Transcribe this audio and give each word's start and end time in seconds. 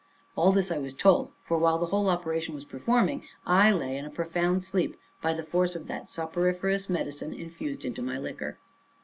All 0.35 0.51
this 0.51 0.71
I 0.71 0.79
was 0.79 0.95
told, 0.95 1.31
for, 1.43 1.59
while 1.59 1.77
the 1.77 1.85
whole 1.85 2.09
operation 2.09 2.55
was 2.55 2.65
performing, 2.65 3.21
I 3.45 3.71
lay 3.71 3.95
in 3.97 4.03
a 4.03 4.09
profound 4.09 4.63
sleep, 4.63 4.99
by 5.21 5.35
the 5.35 5.43
force 5.45 5.75
of 5.75 5.85
that 5.89 6.05
soporiferous 6.09 6.89
medicine 6.89 7.35
infused 7.35 7.85
into 7.85 8.01
my 8.01 8.17
liquor. 8.17 8.57